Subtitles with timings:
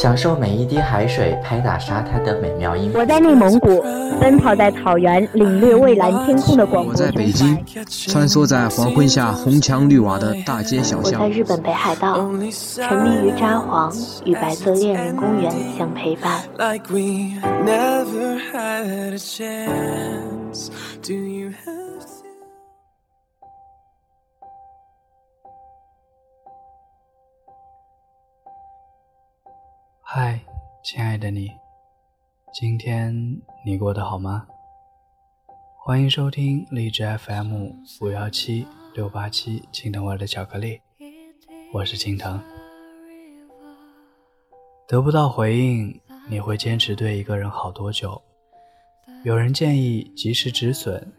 [0.00, 2.92] 享受每一滴海水拍打沙滩的美妙音。
[2.94, 3.82] 我在内蒙古，
[4.20, 6.92] 奔跑在草原，领略蔚蓝天空的广阔。
[6.92, 7.58] 我在北京，
[8.06, 11.20] 穿梭在黄昏下红墙绿瓦的大街小巷。
[11.20, 13.92] 我在日本北海道，沉迷于札幌，
[14.24, 16.42] 与白色恋人公园相陪伴。
[30.20, 30.40] 嗨，
[30.82, 31.48] 亲爱的你，
[32.52, 34.48] 今天你过得好吗？
[35.76, 37.68] 欢迎收听荔枝 FM
[38.00, 40.80] 五幺七六八七青藤味的巧克力，
[41.72, 42.42] 我是青藤。
[44.88, 48.20] 得不到回应，你会坚持对一个人好多久？
[49.22, 51.12] 有人建议及时止损，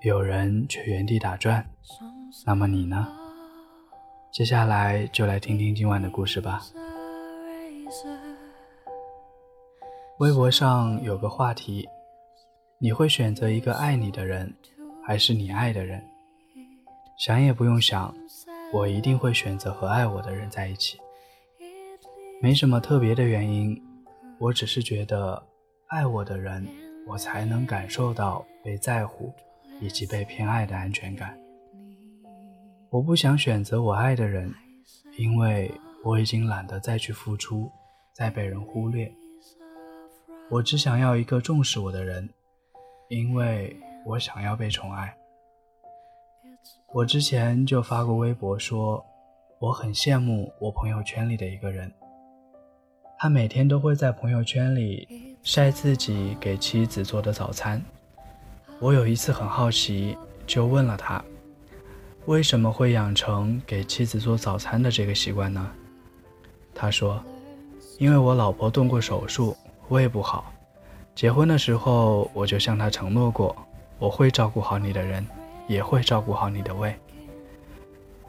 [0.00, 1.62] 有人却原地打转。
[2.46, 3.06] 那么你呢？
[4.32, 6.62] 接下来就来听听今晚的故事吧。
[10.18, 11.86] 微博上有个话题：
[12.78, 14.50] 你会选择一个爱你的人，
[15.04, 16.02] 还是你爱的人？
[17.18, 18.14] 想也不用想，
[18.72, 20.98] 我一定会选择和爱我的人在一起。
[22.40, 23.78] 没什么特别的原因，
[24.38, 25.46] 我只是觉得
[25.88, 26.66] 爱我的人，
[27.06, 29.30] 我才能感受到被在乎
[29.82, 31.38] 以及被偏爱的安全感。
[32.88, 34.50] 我不想选择我爱的人，
[35.18, 35.70] 因为
[36.02, 37.70] 我已经懒得再去付出，
[38.14, 39.12] 再被人忽略。
[40.48, 42.28] 我只想要一个重视我的人，
[43.08, 45.12] 因为我想要被宠爱。
[46.94, 49.04] 我之前就发过微博说，
[49.58, 51.92] 我很羡慕我朋友圈里的一个人，
[53.18, 57.82] 他每天都会在朋友圈里晒自己给妻子做的早餐。
[58.78, 60.16] 我有一次很好奇，
[60.46, 61.24] 就问了他，
[62.26, 65.72] 为什么会养成给妻子做早餐的这个习惯呢？
[66.72, 67.20] 他说，
[67.98, 69.56] 因为我老婆动过手术。
[69.88, 70.52] 胃不好，
[71.14, 73.54] 结婚的时候我就向他承诺过，
[73.98, 75.24] 我会照顾好你的人，
[75.68, 76.94] 也会照顾好你的胃。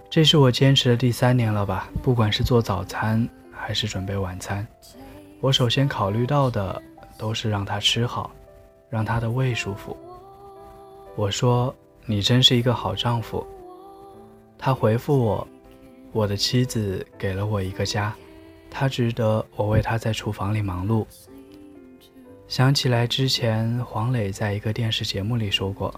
[0.10, 1.90] 这是我坚持的第三年了吧？
[2.04, 4.66] 不管是做早餐还是准备晚餐，
[5.42, 6.82] 我首先考虑到的
[7.18, 8.32] 都是让他吃好，
[8.90, 9.98] 让他的胃舒服。
[11.16, 11.76] 我说
[12.06, 13.46] 你真是一个好丈夫。
[14.60, 15.48] 他回复我，
[16.12, 18.14] 我的妻子给了我一个家，
[18.72, 21.06] 她值得我为她在厨房里忙碌。
[22.48, 25.94] 想起来之前黄磊在一个电视节目里说过，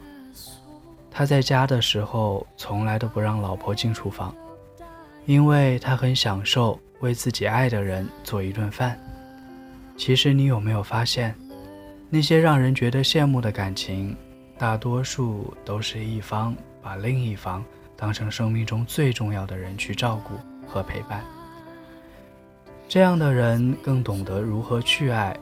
[1.11, 4.35] 他在家的时候从来都不让老婆进厨房，
[5.27, 8.99] 因为他很享受为自己爱的人做一顿饭。
[9.95, 11.35] 其实你有没有发现，
[12.09, 14.17] 那些让人觉得羡慕的感情，
[14.57, 17.63] 大多数都是一方把另一方
[17.95, 20.33] 当成生命中最重要的人去照顾
[20.67, 21.23] 和陪伴。
[22.87, 25.37] 这样的人更懂得如何去爱。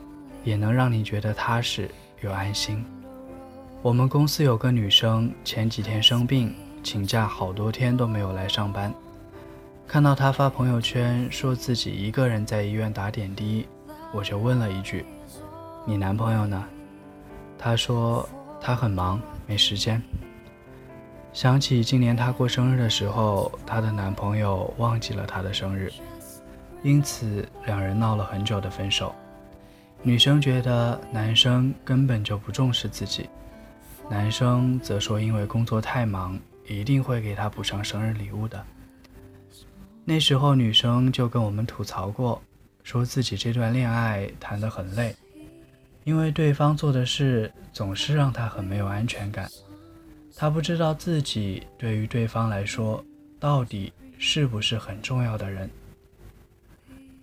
[0.48, 1.90] 也能让你觉得踏实
[2.22, 2.82] 又安心。
[3.82, 8.92] 我们公司有个女生，前几天生病，请假好多天都没有来上班。
[9.86, 13.68] 看到她发朋友圈说自己一个人在医院打点滴，
[14.10, 15.04] 我就问了一句
[15.84, 16.64] ：“你男朋友呢？”
[17.58, 18.26] 她说
[18.58, 20.02] 她很忙，没时间。
[21.34, 25.92] 想起今年她过生日的时候，她的男朋友忘记了她的生日，
[26.82, 29.14] 因此两人闹了很久的分手。
[30.02, 33.28] 女生觉得男生根本就不重视自己，
[34.08, 38.64] 男生则说因为工作太忙，一定会给她补上生日礼物的。
[40.04, 42.40] 那时候女生就跟我们吐槽过，
[42.82, 45.14] 说自己这段恋爱谈得很累，
[46.04, 49.50] 因为对方做的事总是让她很没有安全感，
[50.34, 53.04] 她不知道自己对于对方来说
[53.38, 55.68] 到底是不是很重要的人。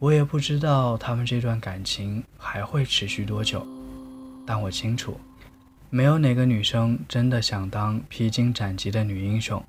[0.05, 3.65] 我也不知道他们这段感情还会持续多久，
[4.45, 5.19] 但我清楚，
[5.89, 9.65] 没有哪个女生真的想当披荆斩棘的女英雄，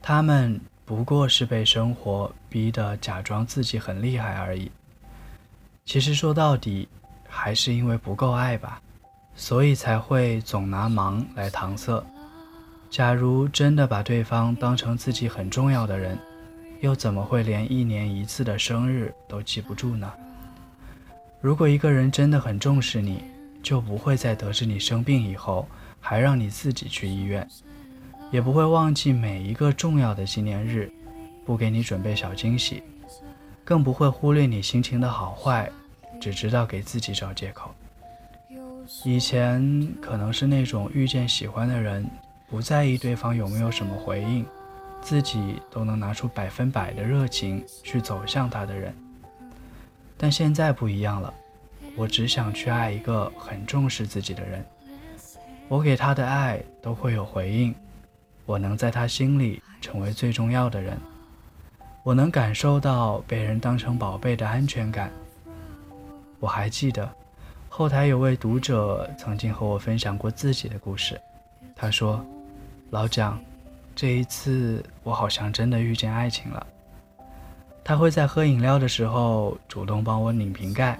[0.00, 4.70] 她们不过是被生活逼得假装自己很厉害而已。
[5.84, 6.88] 其实说到底，
[7.28, 8.80] 还是因为不够爱吧，
[9.34, 12.00] 所以才会总拿忙来搪塞。
[12.90, 16.16] 假如真的把对方当成自己很重要的人。
[16.84, 20.12] 又怎么会连一年一次的生日都记不住呢？
[21.40, 23.24] 如果一个人真的很重视你，
[23.62, 25.66] 就不会在得知你生病以后
[25.98, 27.48] 还让你自己去医院，
[28.30, 30.92] 也不会忘记每一个重要的纪念日，
[31.46, 32.82] 不给你准备小惊喜，
[33.64, 35.70] 更不会忽略你心情的好坏，
[36.20, 37.74] 只知道给自己找借口。
[39.06, 42.06] 以前可能是那种遇见喜欢的人，
[42.50, 44.44] 不在意对方有没有什么回应，
[45.04, 48.92] 自己都能拿出百分百的热情去走向他的人。
[50.16, 51.32] 但现在不一样了，
[51.94, 54.64] 我只想去爱一个很重视自己的人。
[55.68, 57.74] 我给他的爱都会有回应，
[58.46, 60.98] 我能在他心里成为最重要的人，
[62.02, 65.12] 我能感受到被人当成宝贝的安全感。
[66.40, 67.08] 我还记得。
[67.68, 71.20] 后台有位读者曾经和我分享过自己的故事，
[71.74, 72.24] 他说
[72.90, 73.36] ：“老蒋，
[73.94, 76.66] 这一次我好像真的遇见爱情了。
[77.84, 80.98] 他会在喝饮料的时候主动帮我拧瓶盖，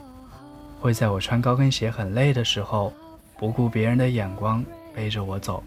[0.81, 2.93] 会在我穿高跟鞋很累的时候
[3.39, 4.65] 不顾别人的眼光
[4.95, 5.63] 背着我走。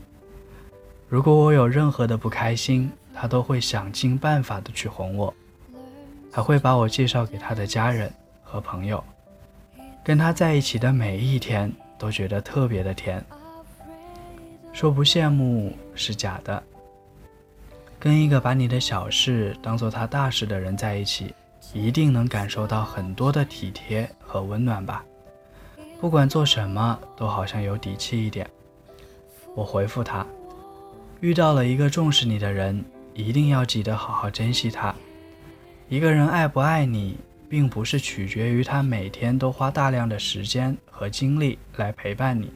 [1.10, 5.34] 如果我有任何的不开心，他都会想尽办法的去哄我，
[6.32, 8.12] 还会把我介绍给他的家人
[8.44, 9.04] 和朋友。”
[10.04, 13.22] 跟他在一起的每一天都觉得特别的甜。
[14.72, 16.64] 说不羡慕是假的。
[18.00, 21.34] 跟一个把你的小事当做他大事的人在一起，
[21.74, 25.04] 一定能感受到很多的体贴和温暖吧。
[26.00, 28.48] 不管做什么都好像有底气一点。
[29.56, 30.26] 我回复他：
[31.22, 34.94] 遇到了一个重视你的人，一定要记得好好珍惜他。
[35.90, 37.18] 一个人爱不爱你？
[37.50, 42.52] 并不是取决于他每天都花大量的时间和精力来陪伴你，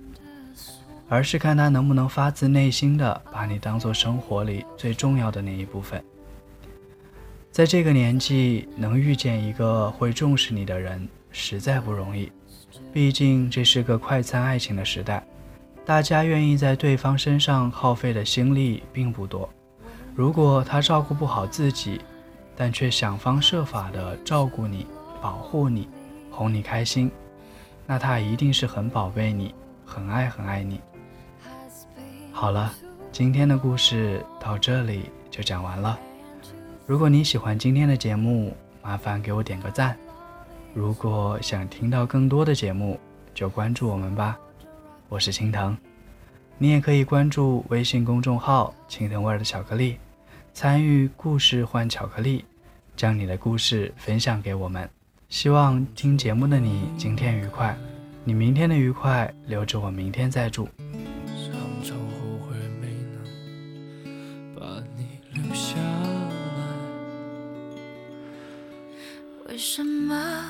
[1.12, 6.02] 而是看他能不能发自内心的把你当做生活里最重要的那一部分。
[7.52, 12.32] 在这个年纪，能遇见一个会重视你的人实在不容易，
[12.94, 15.22] 毕竟这是个快餐爱情的时代，
[15.86, 19.50] 大家愿意在对方身上耗费的心力并不多。
[20.16, 22.00] 如果他照顾不好自己，
[22.56, 24.88] 但却想方设法的照顾你、
[25.22, 25.90] 保护你、
[26.30, 27.12] 哄你开心，
[27.86, 29.54] 那他一定是很宝贝你、
[29.86, 30.80] 很爱很爱你。
[32.32, 32.74] 好了，
[33.12, 36.00] 今天的故事到这里就讲完了。
[36.88, 39.96] 如果你喜欢今天的节目，麻烦给我点个赞。
[40.74, 43.00] 如果想听到更多的节目，
[43.34, 44.40] 就关注我们吧。
[45.08, 45.76] 我是青藤，
[46.58, 49.98] 你也可以关注微信公众号“青藤味的巧克力”，
[50.54, 52.46] 参与故事换巧克力。
[52.96, 54.90] 将你的故事分享给我们，
[55.30, 57.76] 希望听节目的你今天愉快，
[58.24, 60.68] 你明天的愉快留着我明天再祝。
[70.12, 70.44] 么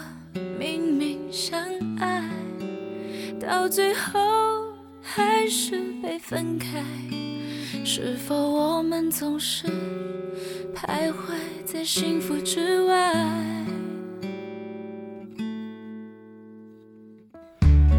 [0.58, 1.62] 明明相
[2.00, 2.28] 爱，
[3.40, 4.20] 到最后
[5.04, 6.84] 还是被分开？
[7.86, 9.68] 是否我们总是
[10.74, 11.14] 徘徊？
[11.64, 13.14] 在幸福之外，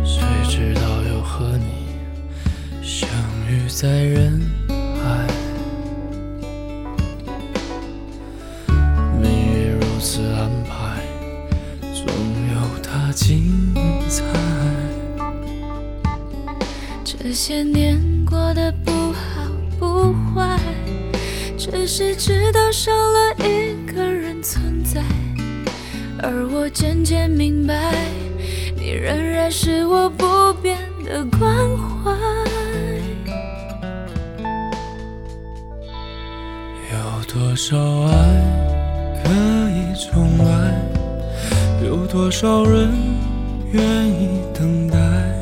[0.04, 1.94] 谁知道又和你
[2.82, 3.08] 相
[3.48, 4.40] 遇在人
[17.44, 20.56] 些年过得不好不坏。
[21.58, 25.02] 只是知道少了一个人存在，
[26.22, 27.74] 而我渐渐明白，
[28.76, 32.12] 你仍然是我不变的关怀。
[36.92, 39.30] 有多少爱可
[39.68, 40.80] 以重来？
[41.84, 42.88] 有多少人
[43.72, 45.41] 愿意等待？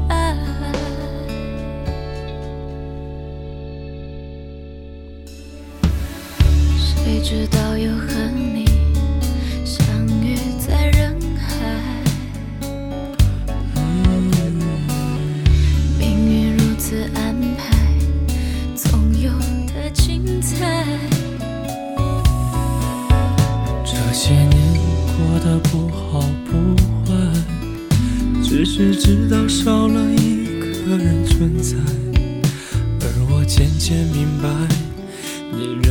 [7.31, 8.65] 直到又和你
[9.63, 9.85] 相
[10.21, 11.49] 遇在人海，
[15.97, 17.73] 命运如此安排，
[18.75, 19.31] 总有
[19.67, 20.85] 的精彩。
[23.85, 24.53] 这些年
[25.15, 27.15] 过得不好不坏，
[28.43, 30.45] 只是知道少了一
[30.85, 31.77] 个人存在，
[32.99, 34.49] 而我渐渐明白，
[35.53, 35.90] 你。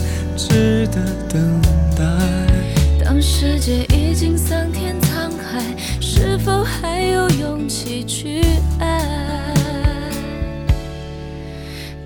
[0.47, 0.95] 值得
[1.29, 1.61] 等
[1.95, 2.01] 待？
[3.05, 8.41] 当世界已经桑田沧海，是否还有勇气去
[8.79, 9.53] 爱？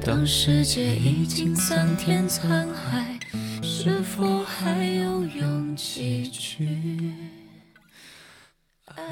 [0.04, 3.18] 当世界已经桑田沧海，
[3.64, 7.14] 是否还有勇气去
[8.96, 9.04] 爱？